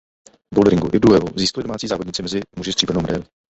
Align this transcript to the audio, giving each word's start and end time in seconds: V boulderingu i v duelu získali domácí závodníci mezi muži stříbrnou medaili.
V 0.53 0.55
boulderingu 0.55 0.89
i 0.93 0.97
v 0.97 0.99
duelu 0.99 1.27
získali 1.35 1.63
domácí 1.63 1.87
závodníci 1.87 2.21
mezi 2.23 2.39
muži 2.57 2.71
stříbrnou 2.71 3.01
medaili. 3.01 3.25